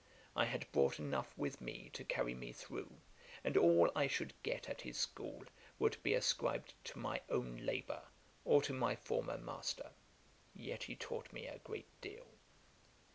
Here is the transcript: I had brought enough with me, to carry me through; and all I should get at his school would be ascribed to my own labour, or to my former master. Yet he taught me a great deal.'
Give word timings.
I 0.35 0.45
had 0.45 0.65
brought 0.71 0.97
enough 0.97 1.31
with 1.37 1.61
me, 1.61 1.91
to 1.93 2.03
carry 2.03 2.33
me 2.33 2.53
through; 2.53 2.91
and 3.43 3.55
all 3.55 3.91
I 3.95 4.07
should 4.07 4.33
get 4.41 4.67
at 4.67 4.81
his 4.81 4.97
school 4.97 5.43
would 5.77 6.01
be 6.01 6.15
ascribed 6.15 6.73
to 6.85 6.97
my 6.97 7.21
own 7.29 7.57
labour, 7.57 8.01
or 8.43 8.63
to 8.63 8.73
my 8.73 8.95
former 8.95 9.37
master. 9.37 9.91
Yet 10.55 10.81
he 10.85 10.95
taught 10.95 11.31
me 11.31 11.45
a 11.45 11.59
great 11.59 12.01
deal.' 12.01 12.25